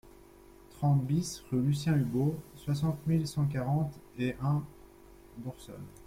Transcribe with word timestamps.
trente 0.71 1.03
BIS 1.05 1.43
rue 1.51 1.61
Lucien 1.61 1.93
Hubaut, 1.95 2.33
soixante 2.55 3.05
mille 3.05 3.27
cent 3.27 3.45
quarante 3.45 3.99
et 4.17 4.35
un 4.41 4.65
Boursonne 5.37 5.85